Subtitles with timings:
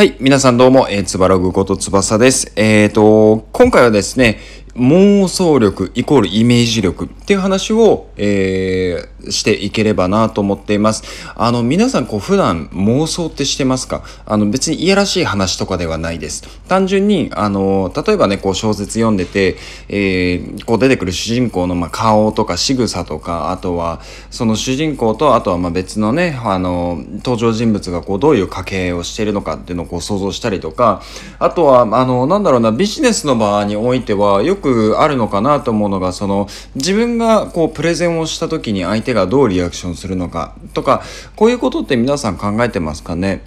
[0.00, 0.16] はい。
[0.18, 2.54] 皆さんどうも、えー、つばらぐことつばさです。
[2.56, 4.38] えっ、ー、と、今回はですね、
[4.76, 11.02] 妄想力イコールイメージ力っていう話を、えー、していければなと思っています。
[11.34, 14.02] あの、皆さんこう普段妄想ってしてますか？
[14.26, 16.42] あの別にいやらしい話とかではないです。
[16.68, 19.56] 単純に、あの、例えばね、こう小説読んでて、
[19.88, 24.00] えー、こう出てくる主人公のまあ顔とか仕草とか、あとは
[24.30, 31.02] その主人公と、あとはまあ別のね、あの、登場人物がこうどういう家系をしているのかっていうのをこう想像したりとか、
[31.38, 41.02] あとは、あの、なんだろうな、ビジネスの場においてはよくくあるのかなと思うのが、その、自分がこうプレゼンをした時に相手がどうリアクションするのかとか、
[41.36, 43.42] こういうことって皆さん考えてますかね？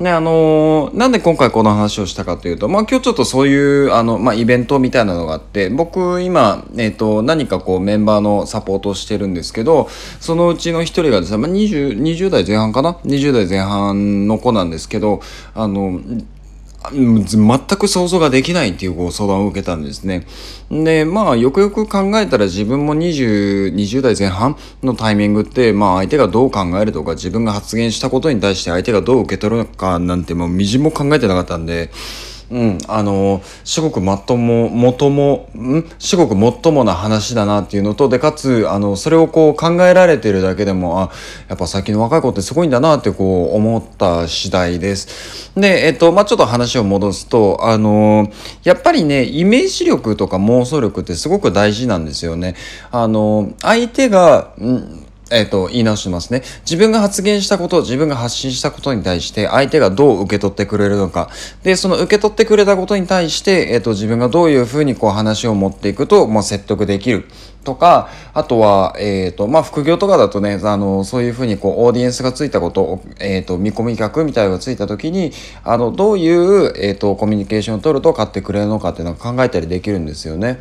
[0.00, 15.20] ね、あのー、なんで今回この話をしたかというと、まあ今日ちょっとそういう、あの、まあイベントみたいなのがあって、僕今、えっ、ー、と、何かこうメンバーのサポートをしてるんですけど、そのうちの一人がですね、まあ20、20代前半かな ?20 代前半の子なんですけど、
[15.54, 16.00] あの、
[16.92, 20.26] 全く想像ができないっていうご相談を受けたんですね。
[20.70, 31.90] で、まあ、よくよく考えたら自分も20、20代前半のタイミングって、まあ、相手がどう考えるとか、自分が発言したことに対して相手がどう受け取るのかなんて、もう、みじも考えてなかったんで、
[32.50, 35.84] うん、あの至極まとももともん？
[35.98, 41.10] 至極もっともな話だなっていうのとでかつあのそれをこう考えられてるだけでもあ
[41.48, 45.52] やっぱ最近の若い子ってすごいんだなってこう思った次第です。
[45.58, 48.30] でえっとまあちょっと話を戻すとあの
[48.62, 52.56] やっぱりねイメージ力とか妄想力ってすごく大事なんですよね。
[52.90, 55.00] あの相手が、ん？
[55.34, 56.42] えっ、ー、と、言い直しますね。
[56.60, 61.28] 自分が発言したこと、自分が発信したことに対して、相手がどう受け取ってくれるのか。
[61.62, 67.24] で、その受け取ってくれたことに対して、えっ、ー、と、自分がどういうふうにこう話を持っていくと、まあ、説得できる。
[67.64, 75.32] とか、あとは、えっ、ー、と、まあ、副業とかだとね、あの、そういうふうに、こう、オーディエンスがついたこと、えっ、ー、と、見込み客みたいなのがついた時に、
[75.64, 80.60] あの、どういう、えっ、ー、と、コミュニケーションを取ると買ってくれるのかっていうのを考えたりできるんですよね。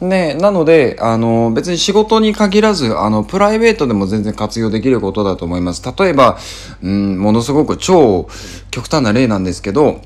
[0.00, 5.82] ね、なので、あの、別に仕事に限らず、あの、プライベートでも全然活用できることだと思います。
[5.98, 6.38] 例えば、
[6.82, 8.28] うん、ものすごく超
[8.70, 10.00] 極端な例なんですけど、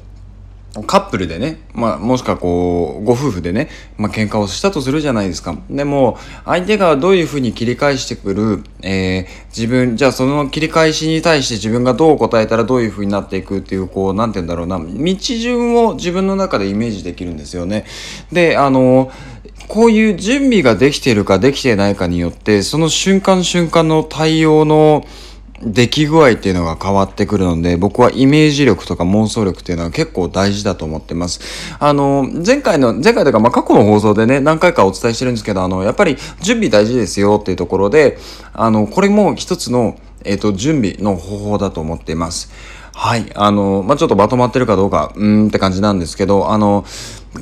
[0.86, 3.68] カップルでね、まあ、もしくはこう、ご夫婦でね、
[3.98, 5.54] まあ、喧嘩をしたとするじゃないですか。
[5.68, 6.16] でも、
[6.46, 17.84] 相手がどういうふうに切り返してくる、えー、自分、じゃあその切り返しに対して自分がどう答えたらどういうふうになっていくっていう、こう、なんて言うんだろうな、道順を自分の中でイメージできるんですよね。
[18.32, 19.10] で、あの、
[19.68, 25.04] こういう準備ができているかできていないかによって、その瞬間瞬間の対応の、
[25.64, 31.40] 出来具合っていうのが変わってくるので、僕はイメージ力とか妄想力っていうのは結構大事だと思ってます。
[31.78, 38.18] あの、前回の、前回というか、まあ、過去の放送でね、何回かお伝えしてるんですけど、あの、やっぱり準備大事ですよっていうところで、
[38.52, 42.50] あの、これも一つの、えっ、ー、と、準備の方法だと思っています。
[42.94, 43.32] はい。
[43.34, 46.84] あの、まあ、ちょっとまとまってるかどうか、うーんって感じなんですけど、あの、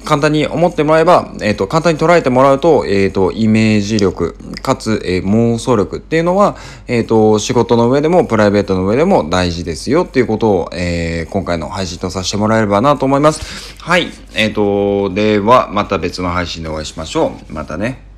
[0.05, 13.75] 簡単に思ってもらえば、えっ、ー、と、簡単に捉えてもらうと、えっ、ー、と、イメージ力、かつ、えー、妄想力っていうのは、えっ、と、仕事の上でも、プライベートの上でも大事ですよっていうことを、え今回の配信とさせてもらえればなと思います。
[13.81, 14.07] はい。
[14.35, 17.53] えっ、と、では、また別の配信でお会いしましょう。
[17.53, 18.10] またね。